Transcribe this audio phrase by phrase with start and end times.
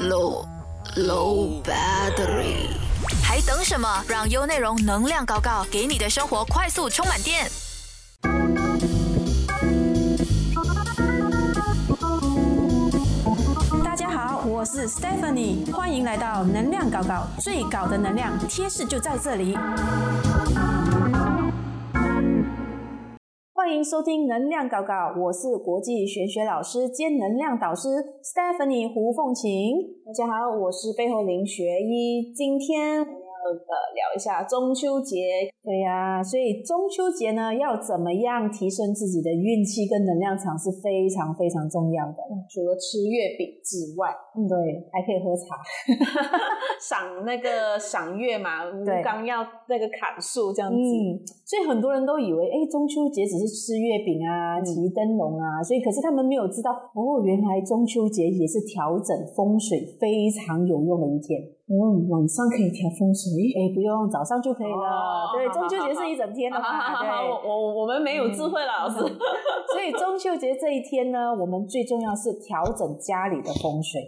[0.00, 0.46] low
[0.96, 2.68] low battery，
[3.22, 4.04] 还等什么？
[4.08, 7.50] 让优内容能量高高，给你的生活快速充满电。
[13.84, 19.56] 大家好，我是 Stephanie，欢迎来到能量高高，最高的能量贴士就在这里。
[23.62, 27.86] 欢迎收听能量高高，我是国际玄学老师兼能量导师
[28.18, 29.78] Stephanie 胡凤琴。
[30.04, 33.22] 大家好，我是背后林学医，今天我们要。
[33.42, 35.50] 呃，聊一下中秋节。
[35.62, 42.18] 对呀，所以中秋节呢，要怎么样提升自己的运气跟能量场是非常非常重要的。
[42.48, 44.56] 除了吃月饼之外，嗯，对，
[44.92, 45.60] 还可以喝茶，
[46.80, 50.76] 赏那个赏月嘛，吴，刚要那个砍树这样子。
[50.76, 61.40] 嗯，所以很多人都以为，哎，中秋节只是吃月饼啊，提灯笼啊，所以可是他们没有知道，哦，原来中秋节也是调整风水非常有用的一天。
[61.72, 63.32] 嗯，晚上可以调风水？
[63.56, 65.32] 哎，不用，早上就可以了。
[65.32, 66.68] 对，中秋节是一整天的嘛。
[67.00, 67.08] 对，
[67.48, 68.98] 我我们没有智慧了，老师。
[69.72, 74.00] 所以中秋节这一天呢，我们最重要是调整家里的风水，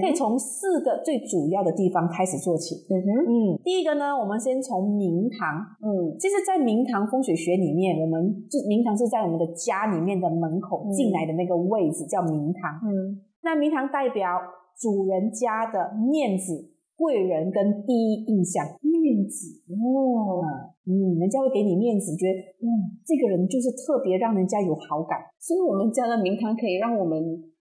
[0.00, 2.74] 可以从四个最主要的地方开始做起。
[2.88, 5.60] 嗯哼，嗯，第一个呢，我们先从明堂。
[5.82, 12.80] 嗯，其实，在明堂风水学里面，我们就明堂是在我们的家里面的门口进来的那个位置叫明堂。
[12.82, 14.40] 嗯，那明堂代表
[14.80, 16.69] 主人家的面子。
[17.00, 20.44] 贵人跟第一印象，面子哦，
[20.84, 22.68] 嗯，人家会给你面子，觉得嗯，
[23.08, 27.16] 这个人就是特别让人家有好感，所以我们家的名堂可以让我们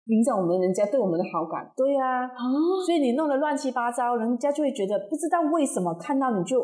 [0.08, 1.67] 影响我们人家对我们的好感。
[1.75, 2.39] 对呀，啊，
[2.88, 6.64] 所以你弄得乱七八糟，人家就会觉得不知道为什么看到你就。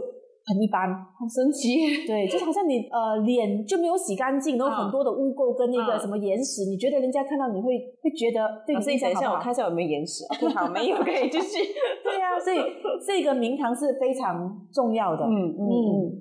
[0.51, 1.71] 很一般，好神奇。
[2.05, 10.25] 对，就好像你呃脸就没有洗干净，然后很多的污垢跟那个什么眼屎，你觉得人家看到你会会觉得对你等一下我看一下有没有眼屎。
[10.53, 11.63] 好，没有可以继续。
[12.03, 12.57] 对呀，所以
[13.07, 15.23] 这个明堂是非常重要的。
[15.23, 15.63] 嗯嗯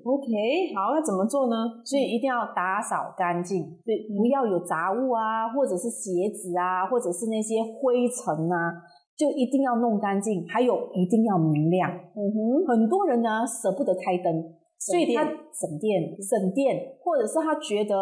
[0.05, 1.57] ，OK，好，那怎么做呢？
[1.85, 8.79] 所以一定要打扫干净，对，不要有杂物啊，或者是鞋子啊，或者是那些灰尘啊。
[9.21, 11.91] 就一定要弄干净，还有一定要明亮。
[12.17, 14.33] 嗯哼，很多人呢舍不得开灯，
[14.79, 15.21] 所以他
[15.53, 17.95] 省电省电，或者是他觉得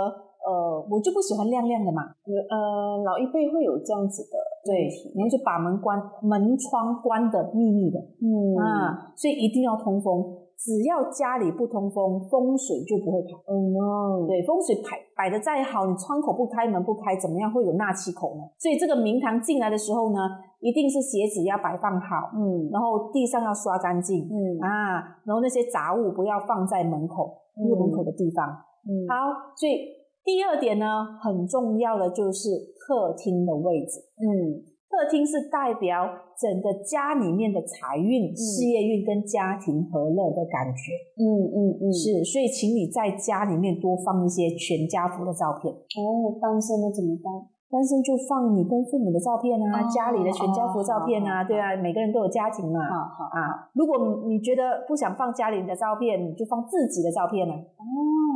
[0.46, 2.14] 呃，我就不喜欢亮亮的嘛。
[2.22, 4.86] 呃，老一辈会有这样子的对，
[5.18, 7.98] 然后就把门关，门窗关的密密的。
[8.22, 10.46] 嗯啊，所以一定要通风。
[10.58, 13.38] 只要家里不通风，风水就不会跑。
[13.46, 18.42] 嗯，对，风水摆摆的再好，你窗口不开，门不开，怎么样会有纳气口呢？
[18.58, 20.18] 所以这个明堂进来的时候呢，
[20.60, 28.46] 一定是鞋子要摆放好，嗯，然后地上要刷干净，嗯啊，然后那些杂物不要放在门口入门口的地方。
[28.84, 29.78] 嗯，好，所以
[30.24, 30.86] 第二点呢，
[31.22, 34.00] 很重要的就是客厅的位置。
[34.18, 34.64] 嗯。
[34.88, 36.08] 客厅是代表
[36.40, 40.96] 整个家里面的财运、事业运跟家庭和乐的感觉。
[41.20, 45.70] 嗯嗯嗯，是，所以请你在家里面多放一些全家福的照片。
[45.70, 47.28] 哦，单身的怎么办？
[47.70, 52.80] 单身就放你跟父母的照片啊，家里的全家福照片啊，对啊，每个人都有家庭嘛。
[52.80, 57.52] 好好啊，如果你觉得不想放家里的照片，你就放自己的照片啊。
[57.52, 57.84] 哦，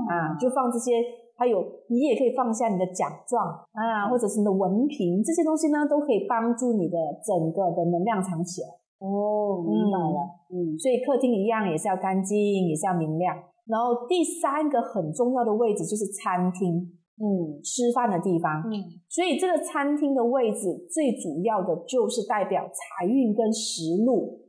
[0.09, 0.92] 啊，就放这些。
[1.34, 3.42] 还有，你也可以放下你的奖状
[3.72, 8.69] 啊，或者是你的文凭，这些东西呢，都可以帮助你的整个的能量场起来。
[9.00, 10.38] 哦，明白了。
[10.53, 12.37] 嗯，所以客厅一样也是要干净，
[12.69, 13.34] 也是要明亮。
[13.66, 16.87] 然后第三个很重要的位置就是餐厅，
[17.20, 18.62] 嗯，吃饭的地方。
[18.66, 24.40] 嗯，所以这个餐厅的位置最主要的就是代表财运跟食禄。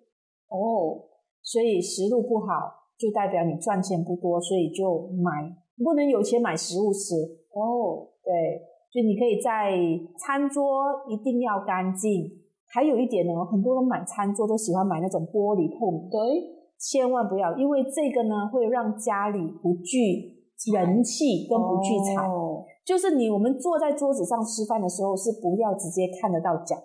[0.49, 1.03] 哦，
[1.41, 2.45] 所以食禄不好，
[2.97, 5.55] 就代表你赚钱不多，所以就买。
[5.83, 7.15] 不能有钱买食物吃
[7.51, 8.31] 哦，对，
[8.91, 9.73] 所以你可以在
[10.17, 10.63] 餐桌
[11.09, 12.29] 一定要干净。
[12.71, 16.19] 还有一点呢，很多人买餐桌都喜欢买那种玻璃透明，对，
[16.79, 22.23] 千万不要，因为这个呢会让家里不聚人气跟不聚财。
[22.85, 26.75] 就是你我们坐在桌子上吃饭的时候，是不要直接看得到脚。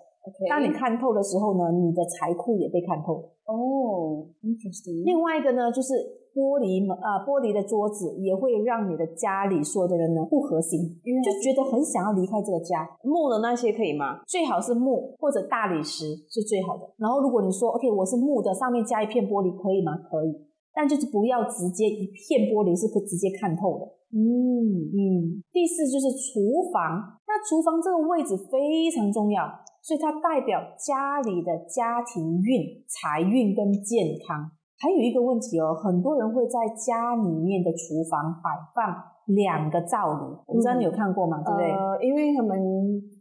[0.49, 3.23] 当你看透的时候呢，你的财库也被看透了。
[3.45, 5.05] 哦，interesting。
[5.05, 6.19] 另外一个呢，就是。
[6.29, 10.79] 玻璃门啊，玻璃的桌子也会让你的家里所有的人呢不和心，
[11.25, 12.87] 就觉得很想要离开这个家。
[13.03, 14.21] 木的那些可以吗？
[14.27, 16.85] 最好是木或者大理石是最好的。
[16.97, 19.97] 然后如果你说 OK，我是木的，上面加一片玻璃可以吗？
[19.97, 20.29] 可以，
[20.73, 23.85] 但就是不要直接一片玻璃是可直接看透的。
[24.09, 24.19] 嗯
[24.89, 25.43] 嗯。
[25.51, 29.45] 第四就是厨房，那厨房这个位置非常重要，
[29.81, 34.49] 所以它代表家里的家庭运、财运跟健康。
[34.79, 38.95] 还有一个问题哦，很多人会在家里面的厨房摆放
[39.35, 41.43] 两个灶炉，我不知道你有看过吗？
[41.43, 41.69] 对不对？
[41.69, 42.57] 呃，因为他们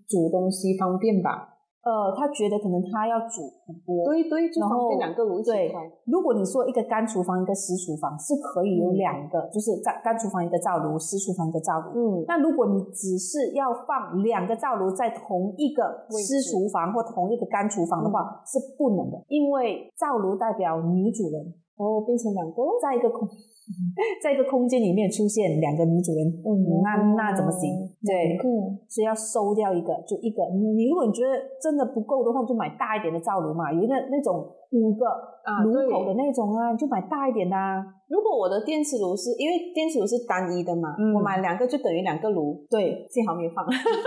[0.06, 1.57] 煮东西方便吧。
[1.78, 5.72] 呃，他觉得可能他要煮很多，对对，就然后两个炉一起对。
[6.04, 11.94] 如果你说一个干厨房一个湿厨房是可以有两个，就是在干厨房一个灶炉，湿厨房一个灶炉。
[11.94, 23.26] 嗯，那如果你只是要放两个灶炉在同一个湿厨房或同一个干厨房的话，是不能的，因为灶炉代表女主人，哦，变成两个，在一个空，
[24.22, 26.48] 在一个空间里面出现两个女主人，嗯
[26.82, 27.68] 那那怎么行？
[28.04, 30.42] 对，嗯，所以要收掉一个，就一个。
[30.54, 34.40] 你你如果你觉得真的不够的话，你就买大一点的灶炉嘛，有那那种
[34.72, 35.06] 五个
[35.44, 37.84] 啊炉对口的那种啊，你就买大一点的啊。
[38.08, 43.66] 如果我的电磁炉是因为电磁炉是单一的嘛，嗯我买两个就等于两个炉，对，幸好没有放。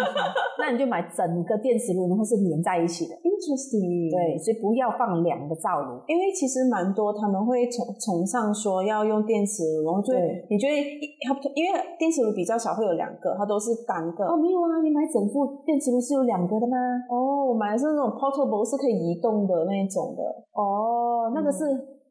[0.58, 3.14] 那你就买整个电磁炉，然后是连在一起的。
[3.22, 6.02] Interesting，对，所以不要放两个灶炉。
[6.08, 9.46] 因为其实蛮多他们会崇崇尚说要用电
[9.84, 10.76] 然后就对你觉得
[11.28, 14.24] 它因为电磁炉比较少会有两个，它都是单个。
[14.24, 16.78] 哦，没有啊，你买整副电磁炉是有两个的吗？
[17.10, 20.22] 哦，我买的是那种 portable 是可以移动的那种的。
[20.54, 21.66] 哦，那个是、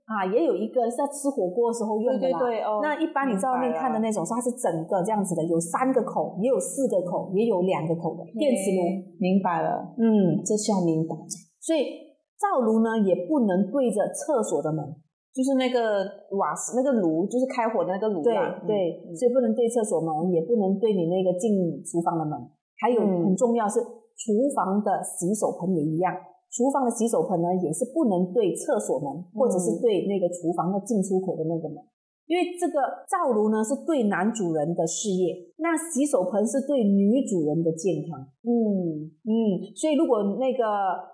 [0.04, 2.38] 啊，也有一个是在吃火锅的时候用的啦。
[2.38, 8.82] 对对对，哦，那一般你在外面看的那种，它是整个这样子的，有三个口，也有四个口，也有两个口的电磁炉。
[9.18, 11.14] 明白了，嗯，这下明白，
[11.60, 12.10] 所以
[12.40, 14.84] 灶炉呢也不能对着厕所的门，
[15.30, 16.02] 就是那个
[16.34, 18.60] 瓦斯那个炉，就是开火的那个炉对啦。
[18.66, 21.54] 对，嗯所以不能对厕所门，也不能对你那个进
[21.86, 22.34] 厨房的门。
[22.82, 26.12] 还有嗯很重要是，厨房的洗手盆也一样，
[26.50, 31.78] 厨房的洗手盆呢也是不能对厕所门，或者是对那个厨房的进出口的那个门。
[32.30, 32.78] 因为这个
[33.10, 38.22] 灶炉呢是对男主人的事业，那洗手盆是对女主人的健康。
[38.46, 39.34] 嗯，嗯，
[39.74, 40.62] 所以如果那个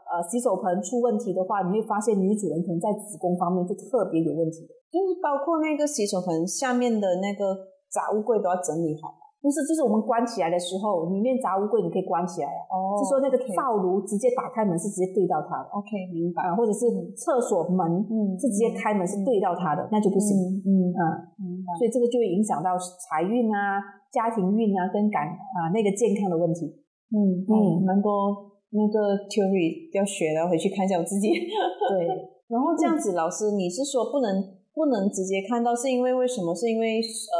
[0.04, 4.68] 呃洗手盆出问题的话，你会发现女主人可能在子宫方面就特别有问题。
[4.92, 7.56] 就是包括那个洗手盆下面的那个
[7.88, 9.16] 杂物柜都要整理好。
[9.42, 12.74] 不是，就是我们关起来的时候，里面杂物柜你可以关起来啊。
[12.74, 16.42] 哦是说那个灶炉直接打开门是直接对到它的 OK 明白。
[16.42, 20.34] 啊，或者是厕所门嗯是直接开门是对到它的，那就不行。
[20.64, 21.76] 嗯啊，明白。
[21.78, 23.78] 所以这个就会影响到财运啊、
[24.10, 26.66] 家庭运啊跟感啊那个健康的问题。
[27.14, 28.34] 嗯嗯嗯，蛮多
[28.74, 31.30] 那个 theory 要学的，回去看一下我自己。
[31.94, 32.08] 对，
[32.48, 34.42] 然后这样子，老师，你是说不能
[34.74, 36.50] 不能直接看到，是因为为什么？
[36.52, 37.36] 是因为呃，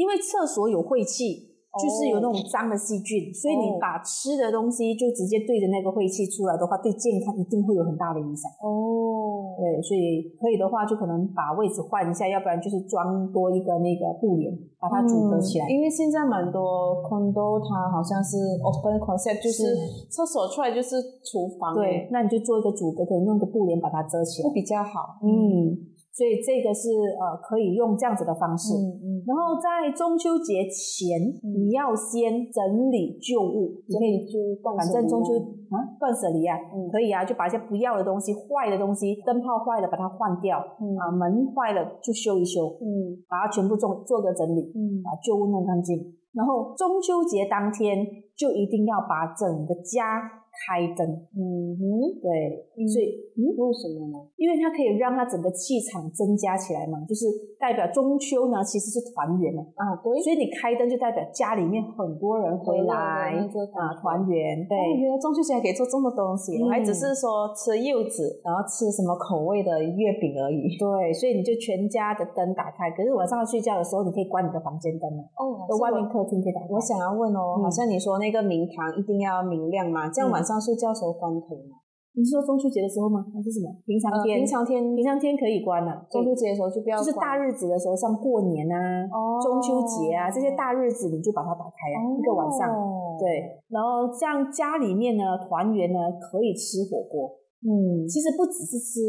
[0.00, 1.52] 因为厕所有晦气。
[1.70, 8.50] 就是有那种脏的细菌，所以你哦把吃的东西就直接对着那个晦气出来的话，对健康一定会有很大的影响。
[8.58, 14.50] 哦，对，所以可以的话，就可能把位置换一下，要不然就是装多一个那个布帘，
[14.80, 15.70] 把它组合起来。
[15.70, 19.62] 因为现在蛮多 condo 它好像是 open concept，就是
[20.10, 24.54] 厕所出来就是厨房，对，，那你就做一个阻隔，可以弄个布帘把它遮起来会。
[24.56, 25.22] 比较好。
[25.22, 25.70] 嗯，
[26.10, 28.74] 所以这个是呃可以用这样子的方式。
[28.74, 35.38] 嗯嗯，然后在中秋节前，你要先整理旧物，你可以就反正中秋
[35.70, 44.72] 啊断舍离啊，嗯可以啊，就把一些不要的东西、坏的东西，灯泡坏了把它换掉，嗯啊门坏了就修一修，嗯把它全部做做个整理。
[44.74, 45.96] 嗯把旧物弄干净。
[46.32, 50.22] 然后中秋节当天就一定要把整个家
[50.66, 51.80] 开灯，嗯哼，
[52.20, 52.84] 对，嗯。
[52.88, 54.20] 所以嗯，为什么呢？
[54.36, 57.26] 因为它可以让它整个气场增加起来嘛，就是
[57.58, 64.76] 代表中秋呢其实是团圆嘛，啊，对，所以你开灯就代表家里面很多人回来那个啊团圆，对。
[64.76, 70.76] 哦，原来中秋节还可以做这么多东西，我还嗯只是说吃柚子，然后吃什么口味的月饼而已。
[70.76, 76.66] 对，所以你就全家的灯打开，可是晚上要睡觉的时候，你可以关你的房间灯嘛，哦在外面客厅可以打开。
[76.68, 81.76] 我想要问哦，嗯好像你说那个明堂一定要明亮嘛，这样嗯晚上睡觉的时候关可以吗？
[82.12, 83.22] 你是说中秋节的时候吗？
[83.32, 83.70] 还是什么？
[83.86, 84.38] 平常呃天？
[84.38, 92.68] 平常天平常天可以关了、中秋节的时候就不要就是大日日子的时候，像过年啊、哦中秋节啊这些大日子，你就把它打开啊，一个晚上。
[92.74, 97.38] 哦，对，然后像家里面呢，团圆呢可以吃火锅。
[97.60, 98.08] 嗯。
[98.08, 99.00] 其实不只是吃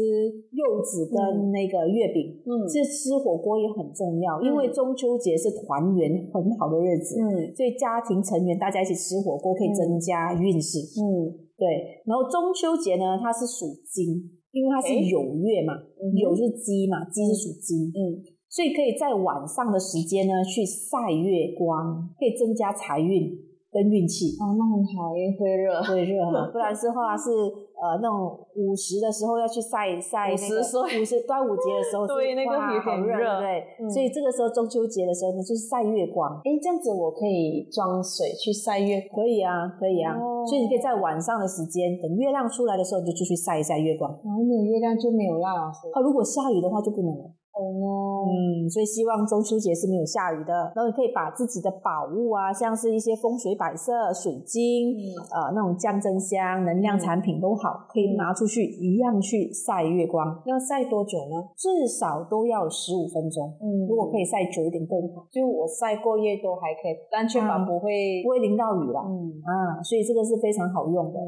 [0.52, 2.68] 柚子跟那个月饼，嗯。
[2.68, 7.54] 其实吃火锅也很重要，因为中秋节是团圆很好的日子，嗯。
[7.54, 10.78] 所以家庭成员大家一起吃火锅可以增加运势。
[11.00, 11.32] 嗯。
[11.56, 14.18] 对，然后中秋节呢，它是属金，
[14.50, 15.78] 因为它是诶酉月嘛，
[16.12, 18.18] 酉是鸡嘛，鸡是属金，嗯。
[18.52, 23.32] 所以可以在晚上的时间呢去晒月光，可以增加财运
[23.72, 24.36] 跟运气。
[24.36, 25.72] 哦，那很好，因为会热。
[25.82, 27.32] 会热哈， 不然的话是
[27.80, 33.64] 呃那种午时的时候要去晒晒那个50岁午时端午节的时候是对那个有哇好热热，对？
[33.80, 36.36] 嗯所以这个时候中秋节的时候呢，就是晒月光。
[36.44, 39.24] 哎，这样子我可以装水去晒月光。
[39.24, 44.10] 可以啊，可以啊，哦所以你可以在晚上的时间，等月亮出来的时候，你就出去晒一晒月光。
[44.22, 45.88] 然后没有月亮就没有啦，老师。
[45.92, 47.32] 啊，如果下雨的话就不能了。
[47.52, 54.96] 哦，嗯，所以希望中秋节是没有下雨的，然后你可以把自己的宝物啊，像是一些风水摆设、水晶，
[55.28, 60.40] 呃，那种降真香、能量产品都好，可以拿出去一样去晒月光。
[60.46, 61.44] 要晒多久呢？
[61.54, 63.52] 至少都要十五分钟。
[63.60, 69.04] 嗯如果可以晒久一点更好，就我晒过夜都还可以，但确保不会不会淋到雨啦。
[69.04, 69.28] 嗯。
[69.44, 71.20] 啊，所以这个是非常好用的。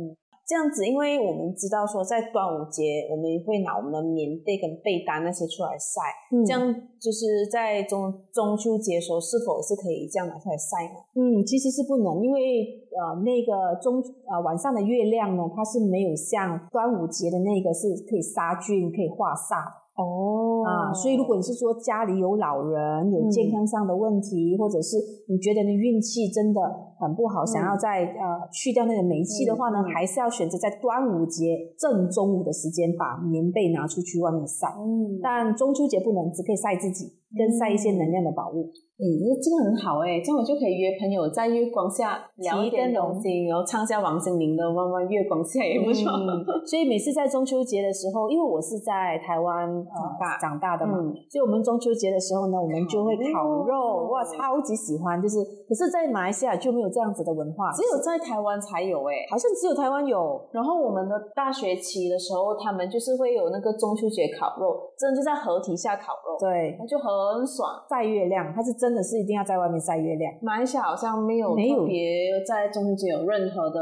[0.47, 6.61] 这样子，因为我们知道说，在端午节我们会拿我们的棉被跟被单那些出来晒，嗯这样
[7.01, 11.01] 就是在中中秋节的时候，是否是可以这样拿出来晒呢？
[11.17, 20.93] 嗯，其实是不能，因为呃，那个中呃晚上的月亮呢，它是没有像端午节的那个是可以杀菌、可以化煞的哦啊。
[20.93, 24.97] 所以如果你是说家里有老人、有健康上的问题，或者是
[25.29, 26.61] 你觉得你运气真的
[26.99, 34.69] 很不好，想要在呃去掉那个霉气的话呢，嗯嗯还是要选择在端午节正中午的时间把棉被拿出去外面晒。
[34.79, 38.71] 嗯，但中秋节不能，只可以晒自己，跟晒一些能量的宝物。
[38.95, 39.03] 嗯，
[39.43, 46.07] 这个很好哎，这样我就可以约朋友在月光下聊一点东西，然后唱一下王心凌的《弯弯月光下》也不错。
[46.15, 55.21] 嗯 所以每次在中秋节的时候，因为我是在台湾呃长大长大的嘛，嗯所以我们中秋节的时候呢，我们就会烤烤肉肉，哇，超级喜欢。
[55.21, 59.27] 就是，可是，在马来西亚就没有这样子的文化，只有在台湾才有哎。
[59.31, 60.41] 好像只有台湾有。
[60.53, 67.07] 然后我们的大学期的时候，他们就是会有那个中秋节烤肉，真的就在河堤下烤肉，对，那就很
[67.45, 67.83] 爽。
[67.91, 70.31] 晒月亮，它是真的是一定要在外面晒月亮。
[70.43, 73.81] 马来西亚好像没有特别在中秋节有任何的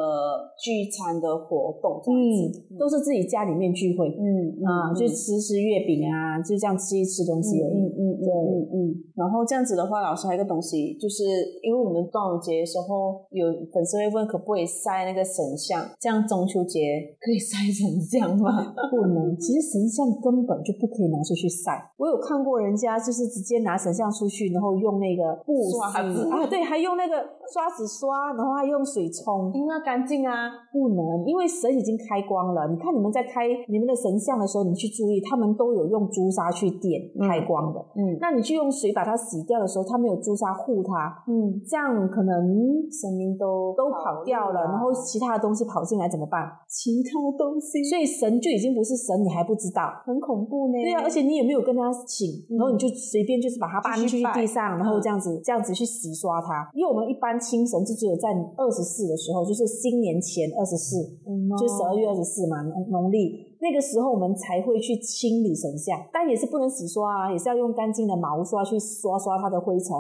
[0.57, 4.07] 聚餐的活动这样嗯子，，都是自己家里面聚会。
[4.15, 7.75] 嗯啊，就嗯吃吃月饼啊，就这样吃一吃东西而已。
[7.75, 8.95] 嗯嗯对嗯嗯。
[9.17, 11.25] 然后这样子的话，老师还有一个东西，就是
[11.67, 16.79] 因为我们端午节的时候有粉丝会问可不可以晒那个神像，这样中秋节
[17.19, 18.73] 可以晒神像吗？
[18.89, 21.91] 不能，其实神像根本就不可以拿出去晒。
[21.99, 27.17] 我有看过人家就是直接拿神像出去，然后用那个布刷子啊，对，还用那个
[27.53, 29.53] 刷子刷，然后还用水冲。
[29.55, 30.51] 应该干净啊。
[30.73, 32.69] 不能，因为神已经开光了。
[32.69, 37.81] 你看你们在开你们的神像的时候，你去注意，他们都有用朱砂去点开光的。
[37.97, 42.35] 嗯那你去用水把它洗掉的时候，它没有朱砂护它，嗯，这样可能
[42.91, 46.51] 神明都都跑掉了，然后其他的东西跑进来怎么办？
[46.69, 49.83] 其他东西所以神就已经不是神，你还不知道。
[50.07, 50.75] 很恐怖呢。
[50.83, 56.69] 对啊，而且你也没有跟他请，然后你就随便就是把它搬去地上，然后这样子这样子去洗刷它。
[56.75, 69.95] 因为我们一般清神就只有在二十四的时候，就是新年前二十四，嗯就十二月二十四嘛，农农历那个时候我们才会去清理神像，但也是不能洗刷啊，也是要用干净的毛刷去刷刷它的灰尘，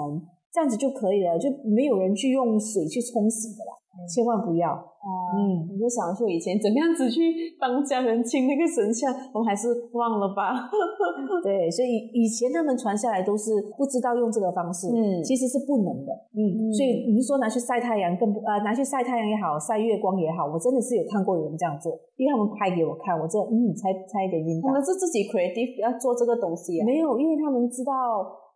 [0.52, 4.72] 这样子就可以了，就没有人去用水去冲洗的啦，千万不要。
[5.02, 10.70] 哦，嗯，我就想说以前怎么样子去帮家人清那个神像，我们还是忘了吧。
[11.42, 26.86] 对，所以以前他们传下来都是不知道用这个方式，嗯其实是不能的，嗯，所以你是说拿去晒太阳更不呃拿去晒太阳也好，晒月光也好，我真的是有看过有人这样做，因为他们拍给我看，我这嗯才差一点晕倒他，们是自己 creative 要做这个东西啊。
[26.86, 27.92] 没有，因为他们知道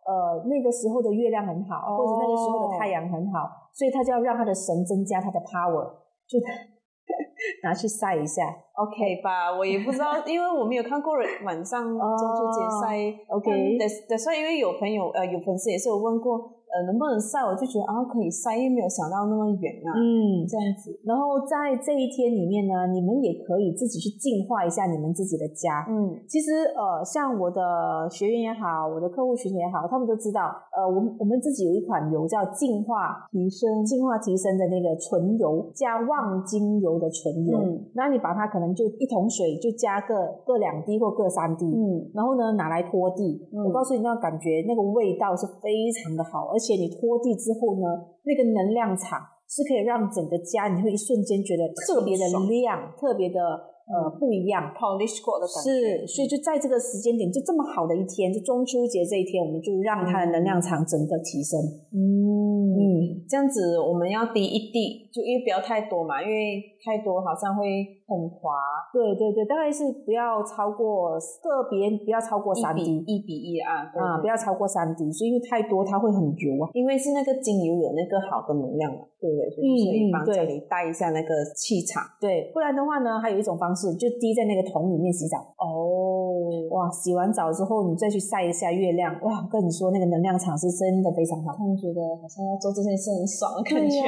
[0.07, 5.83] 呃那个时候的月亮很好，或者那个时候的太阳很好，所以他就要让他的神增加他的 power，
[6.25, 6.39] 就
[7.63, 8.43] 拿去晒一下
[8.75, 13.13] OK 吧，我也不知道，因为我没有看过人晚上中秋节晒。
[13.29, 16.39] ，OK，但但所以因为有朋友呃有粉丝也是有问过，
[16.73, 20.91] 呃能不能晒，我就觉得啊可以晒，因为没有想到那么远啊，嗯，这样子。
[21.03, 25.85] 然后在这一天里面呢，你们也可以自己去净化一下你们自己的家。
[25.89, 37.57] 嗯其实呃，像我的学员也好，我的客户群也好，他们都知道，呃，我们我们自己有一款油叫净化提升、净化提升的那个纯油加望精油的纯油。
[37.57, 43.47] 嗯那你把它可能就一桶水就加个各两滴或各三滴，嗯然后呢拿来拖地。
[43.53, 47.85] 嗯我告诉你，那感觉那个味道是非常的好，而且你拖地之后呢，
[48.25, 53.39] 那个能量场是可以让整个家你会一瞬间觉得特别的亮，特别的
[53.87, 54.73] 呃不一样。
[54.75, 56.03] ，polish 过的感觉。
[56.03, 61.55] 是，所以就在这个时间点，就这么好的一天，就中秋节这一天，我们就让它的能量场整个提升。
[61.95, 62.96] 嗯嗯，
[63.27, 68.57] 这样子我们要滴一滴，就因为不要太多嘛，因为太多好像会很滑。
[68.93, 76.69] 对对对，大概是不要超过个别不要超过三滴一比一啊，对啊，不要超过三滴，所以因为太多它会很油啊。
[76.73, 79.49] 因为是那个精油有那个好的能量嘛，对不对？
[79.51, 82.01] 所以帮嗯对家里带一下那个气场。
[82.19, 85.37] 对，不然的话呢，还有一种方式，就滴在那个桶里面洗澡。
[85.59, 91.53] 哦，哇，洗完澡之后你再去晒一下月亮，哇，跟你说那个能量场是真的非常好。
[91.53, 94.01] 突然觉得好像要做这件事很爽的感觉。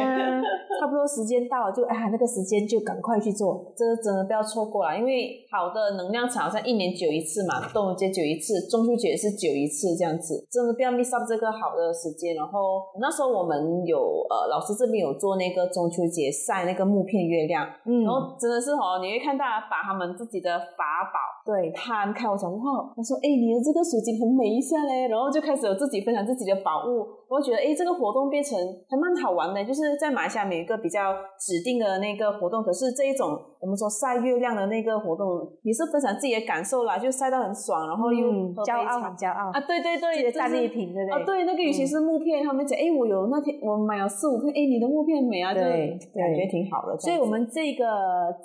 [0.80, 12.34] 差不多时间到了，就哎，那个时间就赶快去做，这个真的不要错过了，因为好的能量场好像一年九一次嘛，端午节九一次，中秋节是九一次这样子，真的不要 miss up 这个好的时间。
[12.34, 21.20] 然后那时候我们有呃老师这边有做那个中秋节晒那个木片月亮，嗯，然后真的是哦，你会看大家把他们自己的法宝
[21.50, 28.54] 对摊开，我讲哇，他说哎，你的这个水晶很美一下嘞，然后就开始有自己分享自己的宝物，我觉得哎，这个活动变成
[28.88, 35.28] 还蛮好玩的，就是在马来西亚每一个比较指定的那个活动，可是这一种我们说晒月亮的那个活动，
[35.64, 38.28] 也是分享自己的感受啦，就晒到很爽，然后又
[38.64, 41.14] 骄傲很骄傲啊，对对对，的战利品对不对？
[41.14, 46.98] 啊，对，那个尤其是木片，他们讲哎，我有那天我买了四五片，哎，你的木片美啊，对，感觉挺好的。
[46.98, 47.84] 所以我们这个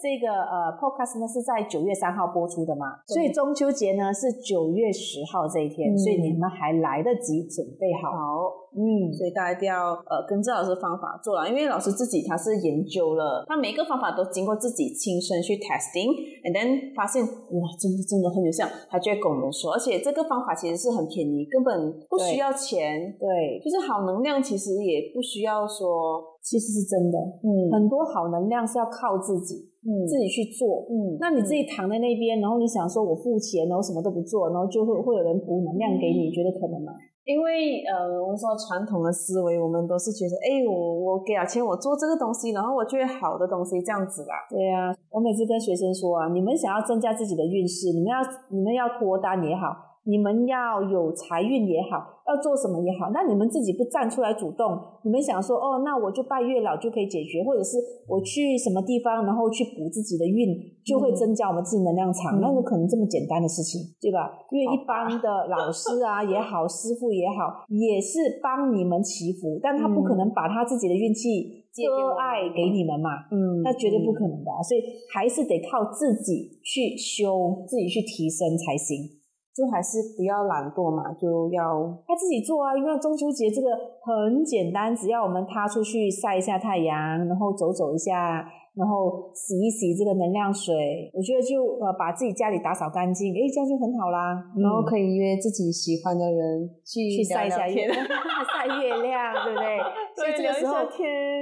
[0.02, 8.10] 这个呃 podcast 呢是在九月三号播出的嘛，所以中秋节呢是九月十号这一天，所以你们还来得及准备好。
[8.10, 8.64] 好。
[8.76, 36.92] 嗯，所以大家一定要呃跟着老师方法做了，因为老师自己他是研究了，他每一个方法都经过自己亲身去 testing，and then 发现哇，真的真的很有效，他就会跟我们说，而且这个方法其实是很便宜，根本不需要钱，对，就是好能量其实也不需要说，其实是真的，嗯，很多好能量是要靠自己，嗯，自己去做，嗯，那你自己躺在那边，然后你想说我付钱，然后什么都不做，然后就会会有人补能量给你，你觉得可能吗？
[37.24, 44.34] 因为呃，我们说传统的思维，我们都是觉得，哎，我我给了钱，我做这个东西，然后我就会好的东西这样子啦。
[44.48, 49.93] 对啊，我每次跟学生说啊，你们想要增加自己的运势，你们要你们要脱单也好。
[50.04, 51.96] 你们要有财运也好，
[52.28, 64.30] 要做什么也好，那你们自己不站出来主动，你们想说哦，那我就拜月老就可以解决，或者是我去什么地方，然后去补自己的运，就会增加我们自己能量场，那有可能这么简单的事情，对吧？
[64.50, 74.82] 因为一般的老师啊也好，师傅也好，也是帮你们祈福，但他不可能把他自己的运气割爱给你们嘛，嗯，那绝对不可能的，所以
[75.12, 79.23] 还是得靠自己去修，自己去提升才行。
[79.54, 82.76] 就还是不要懒惰嘛，就要他自己做啊。
[82.76, 83.68] 因为中秋节这个
[84.02, 94.34] 很简单，只要我们踏出去晒一下太阳，然后走走一下，然后洗一洗这个能量水，我觉得就呃把自己家里打扫干净，哎，这样就很好啦。
[94.58, 97.94] 然后可以约自己喜欢的人去去晒一下月亮，
[98.50, 99.78] 晒月亮，对不对？
[100.18, 100.74] 所以这个时候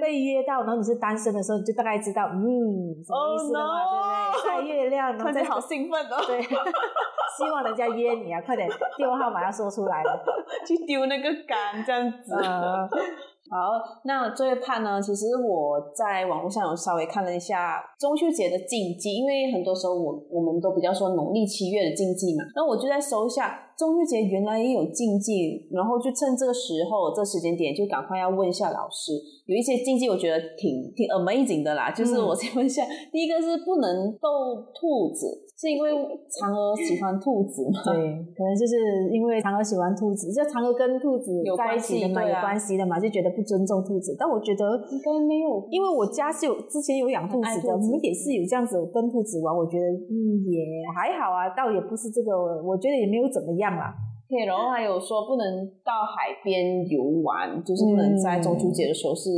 [0.01, 2.37] 被约到，然后你是单身的时候，你就大概知道嗯
[3.01, 4.51] 什么意思了嘛，对不对？
[4.51, 6.21] 晒月亮，看起来好兴奋哦。
[6.27, 6.41] 对。
[7.33, 8.69] 希望人家约你啊，快点
[8.99, 10.23] 电话号码要说出来了，
[10.69, 12.35] 去丢那个杆这样子。
[13.53, 14.97] 好，那作业判呢？
[15.03, 29.13] 其实我在网络上有稍微看了一下中秋节的禁忌，因为很多时候我我们都比较说农历七月的禁忌嘛，那我就在搜一下中秋节原来也有禁忌，然后就趁这个时候这时间点就赶快要问一下老师，
[29.53, 32.81] 有一些禁忌我觉得挺挺 amazing 的啦，就是我先问一下，
[33.13, 35.45] 第一个是不能逗兔子。
[35.63, 35.93] 是因为
[36.27, 37.79] 嫦娥喜欢兔子吗？
[37.87, 37.95] 对，
[38.35, 38.75] 可能就是
[39.15, 44.17] 因为嫦娥喜欢兔子，就嫦娥跟兔子在一起的嘛，有关系的嘛，就觉得不尊重兔子。
[44.19, 52.35] 但我觉得应该没有，因为我家是有之前有养兔子的，我们也是有这样子跟兔子玩，我觉得嗯也还好啊，倒也不是这个，
[52.67, 53.95] 我觉得也没有怎么样啦。
[54.41, 59.29] 然后还有说不能到海边游玩，就是不能在中秋节的时候是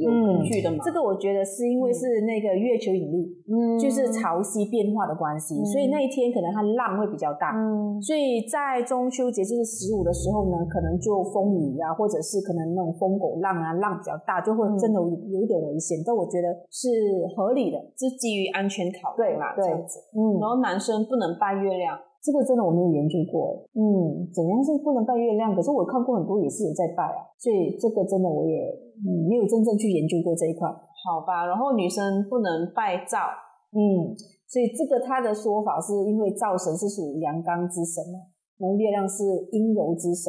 [0.00, 0.78] 有工具的嘛。
[0.84, 7.52] 这个我觉得是因为是那个月球引力，嗯，就是潮汐变化的关系，所以那一天可能它浪会比较大。
[7.52, 15.98] 嗯，所以在中秋节就是十五的时候呢，可能就风雨啊，或者是可能那种疯狗浪啊，浪比较大，就会真的有一点危险。
[16.06, 16.88] 但我觉得是
[17.36, 20.00] 合理的，是基于安全考虑嘛，这样子。
[20.16, 21.98] 嗯，然后男生不能拜月亮。
[22.28, 25.56] 这个真的我没有研究过，嗯，怎样是不能拜月亮？
[25.56, 28.68] 可是我看过很多也是有在拜啊，所以这个真的我也
[29.00, 31.48] 嗯没有真正去研究过这一块，好吧？
[31.48, 33.32] 然后女生不能拜灶，
[33.72, 34.12] 嗯，
[34.44, 38.20] 所以这个他的说法是因为灶神是属于阳刚之神嘛，
[38.60, 40.28] 然后月亮是阴柔之神。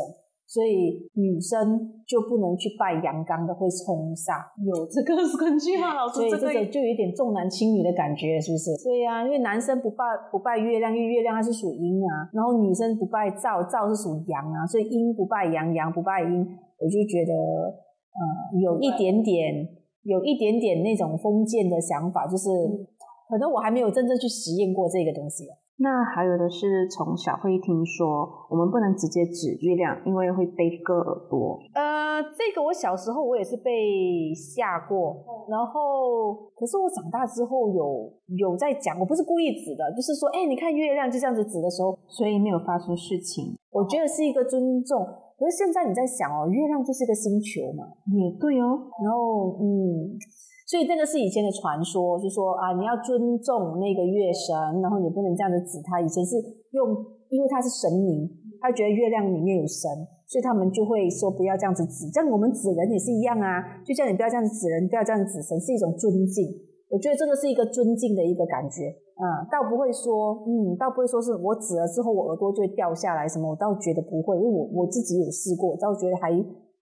[0.50, 1.78] 所以女生
[2.10, 4.42] 就不能去拜阳刚的，会冲煞。
[4.66, 5.94] 有这个 根据吗？
[5.94, 8.74] 老师，所以这个就有点重男轻女的感觉，是不是？
[8.82, 16.42] 对呀，因为男生不拜不拜月亮，因为月亮它是属阴啊，然后女生不拜灶，灶是属阳啊，所以阴不拜阳，阳不拜阴，
[16.82, 17.32] 我就觉得，
[18.18, 19.70] 呃，有一点点，
[20.02, 22.50] 有一点点那种封建的想法，就是
[23.30, 25.46] 可能我还没有真正去实验过这个东西。
[25.82, 31.58] 那还有的是从小会听说，我们不能直接指月亮，因为会被割耳朵。
[31.74, 35.16] 呃，这个我小时候我也是被吓过，
[35.48, 43.56] 然后可是我长大之后有有在讲，我不是故意指的，就是说，哎，你看月亮就这样子指的时候，所以没有发生事情。
[43.72, 45.00] 我觉得是一个尊重。
[45.40, 48.92] 可是现在你在想哦，月亮就是一个星球嘛，也对哦。
[49.02, 50.20] 然后嗯。
[50.70, 54.54] 所以这个是以前的传说，就说啊，你要尊重那个月神，
[54.86, 55.98] 然后你不能这样子指他。
[55.98, 56.38] 以前是
[56.78, 56.94] 用，
[57.34, 58.30] 因为他是神明，
[58.62, 59.90] 他觉得月亮里面有神，
[60.30, 62.06] 所以他们就会说不要这样子指。
[62.14, 66.46] 像我们指人也是一样啊，就叫你不要这样子指人，不要这样子指神，是一种尊敬。
[66.94, 76.30] 我觉得这个是一个尊敬的一个感觉，啊，倒不会说，嗯，倒不会说是我指了之后我耳朵就会掉下来什么，我倒觉得不会，因为我我自己有试过，倒觉得还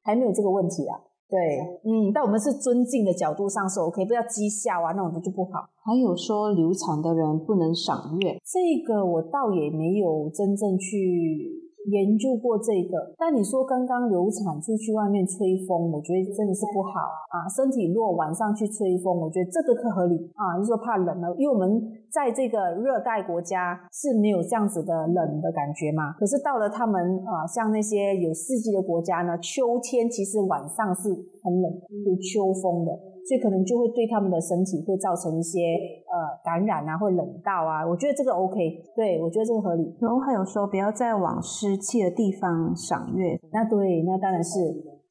[0.04, 1.08] 还没有这个问题啊。
[1.30, 1.38] 对，
[1.84, 5.68] 嗯，但我们是尊敬的角度上是 OK，不要讥笑啊，那种的就不好。
[5.84, 11.67] 还有说流产的人不能赏月，这个我倒也没有真正去。
[11.88, 17.00] 研究过这个，但你说刚刚流产出去外面吹风，我觉得真的是不好
[17.32, 17.48] 啊。
[17.48, 20.60] 身体弱晚上去吹风，我觉得这个可合理啊。
[20.60, 26.12] 就说怕冷了，因为我们在这个热带国家是没有这样子的冷的感觉嘛。
[26.20, 31.10] 可是到了他们啊，像那些有四季的国家呢，秋天其实晚上是
[31.44, 31.72] 很冷，
[32.06, 32.92] 有秋风的。
[33.28, 35.60] 所以可能就会对他们的身体会造成一些
[36.08, 37.86] 呃感染啊，或冷到啊。
[37.86, 38.56] 我觉得这个 OK，
[38.96, 39.84] 对我觉得这个合理。
[40.00, 44.60] 然后还有说不要再往湿气的地方赏月，那对，那当然是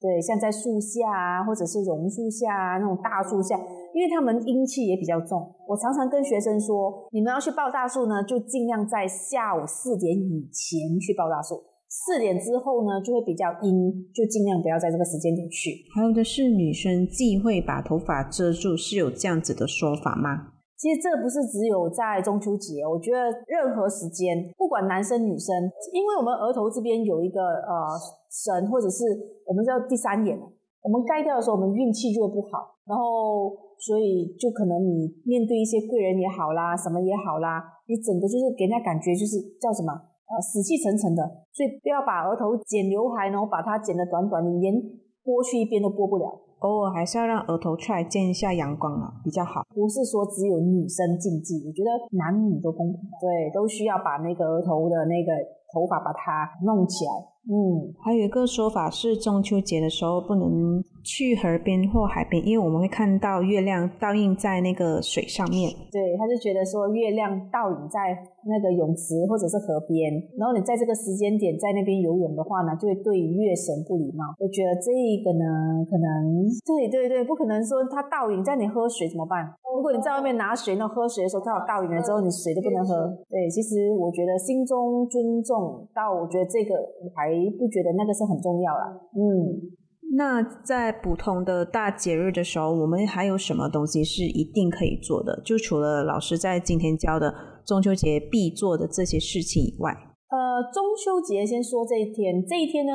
[0.01, 3.57] 对，像在树下啊，或者是榕树下啊那种大树下，
[3.93, 5.53] 因为他们阴气也比较重。
[5.69, 11.57] 我常常跟学生说，你们要去抱大树呢，就尽量在下午四点以前去抱大树。
[12.05, 15.81] 四点之后呢，就会比较阴，就尽量不要在这个时间点去。
[15.97, 20.53] 还有的是女生忌讳把头发遮住，是有这样子的说法吗？
[20.77, 25.57] 其实这不是只有在中秋节，我觉得任何时间，不管男生女生，
[25.91, 27.97] 因为我们额头这边有一个呃
[28.29, 29.03] 神，或者是
[29.49, 30.37] 我们叫第三眼，
[30.85, 39.91] 我们盖掉的时候，我们运气就会不好，然后所以就可能你面对一些贵人也好啦，什么也好啦，你整个就是给人家感觉就是叫什么？
[40.27, 44.75] 呃，死气沉沉的，所以不要把额头剪刘海，然后把它剪得短短的，连
[45.23, 46.27] 拨去一边都拨不了。
[46.61, 49.63] 偶尔还是要让额头出来见一下阳光啊，比较好。
[49.75, 55.31] 不是说只有女生禁忌，我觉得男女都公平，对，都需要把那个额头的那个
[55.73, 57.13] 头发把它弄起来。
[57.47, 60.83] 嗯，还有一个说法是中秋节的时候不能。
[61.07, 65.71] 去河边或海边，因为我们会看到月亮倒映在那个水上面。
[65.95, 68.11] 对，他就觉得说月亮倒影在
[68.43, 74.35] 那个泳池或者是河边，然后你在这个时间点在那边游泳的话呢，就会对月神不礼貌。
[74.43, 74.91] 我觉得这
[75.23, 79.47] 个呢，可能对对对，不可能说它倒影在你喝水怎么办？
[79.77, 83.07] 如果你在外面拿水，那喝水的时候刚好倒影了之后，你水都不能喝。
[83.31, 86.75] 对，其实我觉得心中尊重到，我觉得这个
[87.15, 89.07] 还不觉得那个是很重要了。
[89.15, 89.76] 嗯。
[90.15, 95.41] 那在普通的大节日的时候，我们还有什么东西是一定可以做的？
[95.45, 97.35] 就除了老师在今天教的
[97.67, 99.93] 中秋节必做的这些事情以外，
[100.29, 102.93] 呃，中秋节先说这一天，这一天呢，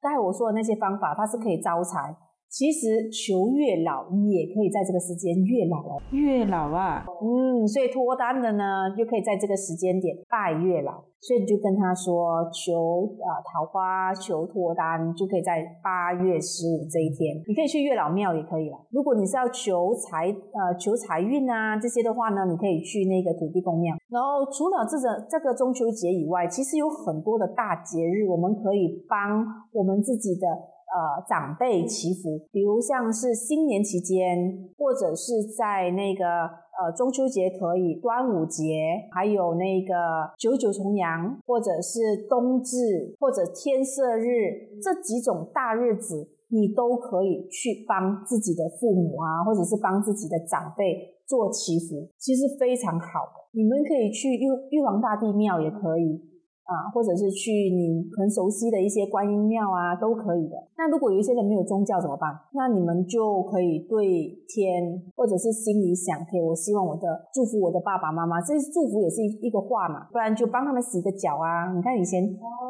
[0.00, 2.16] 刚才我说的那些方法，它是可以招财。
[2.50, 11.06] 其实求月老也可以在这个时间月老哦，月老啊，嗯，所以脱单的呢，就可以在这个时间点拜月老。
[11.20, 18.76] 所以你就跟他说求啊桃花，求脱单，就可以在八月十五这一天，你可以去月老庙也可以了。
[18.90, 23.94] 如果你是要求财呃求财运啊这些的话呢，你可以去那个土地公庙。
[24.08, 30.79] 然后除了这个这个中秋节以外，其实有很多的大节日，我们可以帮我们自己的。
[30.90, 39.94] 呃，长辈祈福，比如像是新年期间，或者是在那个呃中秋节可以，端午节，还有那个
[40.36, 53.46] 九九重阳，或者是冬至，或者天色日这几种大日子，你都可以去帮自己的父母啊，或者是帮自己的长辈做祈福，其实非常好的。
[53.52, 56.29] 你们可以去玉玉皇大帝庙也可以。
[56.70, 60.54] 啊，或者是去你很熟悉的一些观音庙啊，都可以的。
[60.78, 62.30] 那如果有一些人没有宗教怎么办？
[62.54, 70.06] 那你们就可以对天，或者是心里想，可以我希望我的祝福我的爸爸妈妈，这祝福也是一一个话嘛。
[70.12, 71.74] 不然就帮他们洗个脚啊。
[71.74, 72.22] 你看以前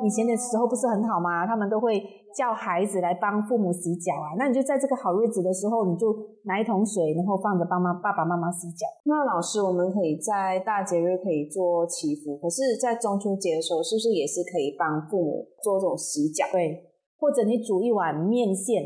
[0.02, 1.46] 以前的时候不是很好吗？
[1.46, 2.02] 他们都会。
[2.34, 6.14] 叫孩子来帮父母洗脚啊，那你就在这个好日子的时候，你就
[6.44, 8.86] 拿一桶水，然后放着帮妈爸爸妈妈洗脚。
[9.04, 16.44] 那老师，我们可以在大节日可以做祈福，可是，在中秋节的时候，是不是也是可以帮父母做这种洗脚？
[16.52, 18.84] 对，或者你煮一碗面线，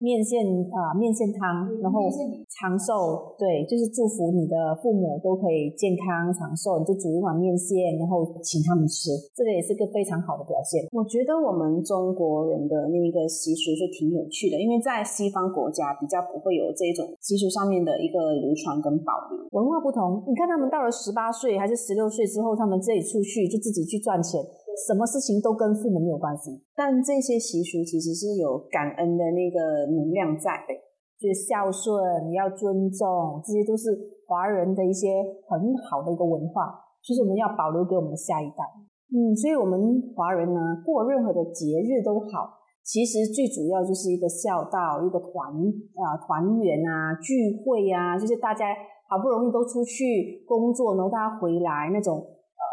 [0.00, 0.40] 面线
[0.72, 2.08] 啊，面线汤，然后
[2.48, 10.88] 长寿，对，就是祝福你的父母都可以健康长寿，你就煮一碗面线，然后请他们吃，这个也是个非常好的表现。
[10.96, 20.24] 我觉得我们中国人的那个习俗是挺有趣的，因为在西方国家比较不会有这种习俗上面的一个流传跟保留，文化不同。
[20.26, 24.40] 你看他们到了十八岁还是十六岁之后，他们自己出去就自己去赚钱。
[24.86, 30.72] 什么事情都跟父母没有关系，但这些习俗其实是有感恩的那个能量在的，
[31.20, 33.92] 就是孝顺，你要尊重，这些都是
[34.26, 36.72] 华人的一些很好的一个文化，
[37.04, 38.64] 就是我们要保留给我们的下一代。
[39.12, 39.76] 嗯，所以我们
[40.16, 42.48] 华人呢，过任何的节日都好，
[42.82, 45.52] 其实最主要就是一个孝道，一个团
[45.98, 48.72] 啊团圆啊聚会啊，就是大家
[49.08, 52.24] 好不容易都出去工作，然后大家回来那种。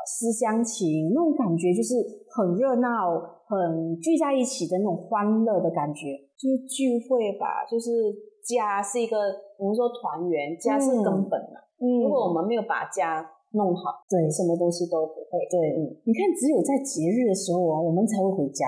[0.07, 1.99] 思乡情那种感觉就是
[2.31, 7.67] 很热闹、很聚在一起的那种欢乐的感觉，就是聚会吧。
[7.69, 7.91] 就是
[8.41, 9.17] 家是一个
[9.59, 11.59] 我们说团圆，家是根本嘛。
[11.83, 13.19] 嗯，如果我们没有把家
[13.51, 15.43] 弄好，对，什么东西都不会。
[15.51, 18.65] 对，嗯，你看，只有在节日的时候啊，我们才会回家。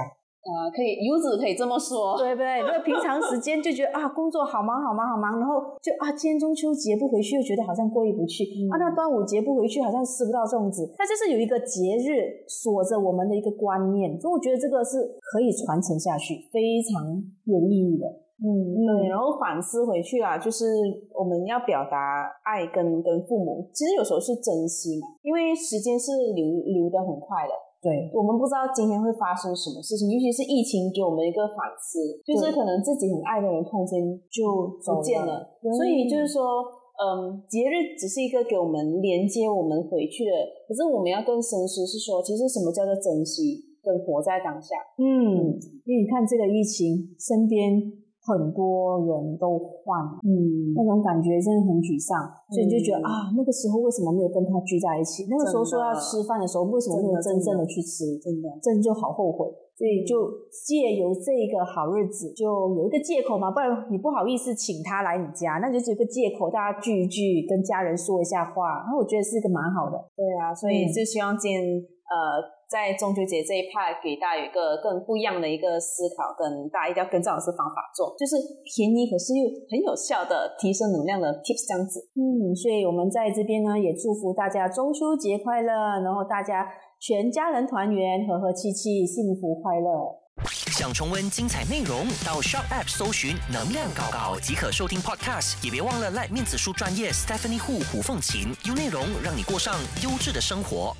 [0.54, 2.62] 啊，可以，游子可以这么说， 对不对？
[2.62, 8.78] 如果平常时间就觉得啊，工作好忙好忙好忙，然后就啊，今天中秋节不回去，又觉得好像过意不去啊。
[8.78, 10.90] 那端午节不回去，好像吃不到粽子。
[10.98, 14.98] 它就是有一个节日锁着我们的一个观念，所以我觉得这个是
[15.32, 18.06] 可以传承下去，非常有意义的。
[18.40, 18.48] 嗯，
[18.88, 19.10] 对。
[19.10, 20.66] 然后反思回去啊，就是
[21.14, 27.52] 我们要表达爱跟跟父母，其实有时候是珍惜嘛，因为时间是流流的很快的。
[27.82, 36.64] 对，我们不知道今天会发生什么事情，尤其是疫情给我们一个反思，就是可能自己很爱的人突然间就不见了，所以就是说，
[37.00, 40.32] 嗯，节日只是一个给我们连接我们回去的，
[40.68, 44.76] 可是我们要更深思，是说，其实什么叫做珍惜跟活在当下？
[44.98, 47.94] 嗯，因为你看这个疫情，身边。
[48.30, 55.26] 很多人都换，嗯，那种感觉真的很沮丧，所以你就觉得啊，那个时候为什么没有跟他聚在一起？
[55.26, 58.22] 那个时候说要吃饭的时候，为什么没有真正的去吃？
[58.22, 59.50] 真的，真的就好后悔。
[59.74, 62.46] 所以就借由这个好日子，就
[62.78, 68.86] 有一个借口嘛，不然你不好意思请他来你家，那就只有个借口，大家聚一聚，跟家人说一下话。
[68.86, 72.59] 然后我觉得是一个蛮好的，对啊，所以就希望今天呃。
[72.70, 81.98] 在中秋节这一派，给大家有一个更不一样的一个思考，跟大家一定要跟这样的方法做，就是便宜可是又很有效的提升能量的 tips 这样子。
[82.14, 85.74] 嗯，所以我们在这边呢，也祝福大家中秋节快乐，
[86.06, 86.70] 然后大家
[87.02, 90.22] 全家人团圆，和和气气，幸福快乐。
[90.46, 99.74] 想重温精彩内容，到 Shop App 搜寻“能量搞搞”即可收听 Podcast，也别忘了赖面子书专业 Stephanie Hu 胡凤琴，有内容让你过上
[100.06, 100.96] 优质的生活。